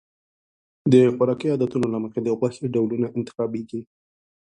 د 0.91 0.93
خوراکي 1.15 1.47
عادتونو 1.53 1.87
له 1.93 1.97
مخې 2.03 2.19
د 2.21 2.27
غوښې 2.39 2.65
ډولونه 2.75 3.07
انتخابېږي. 3.17 3.81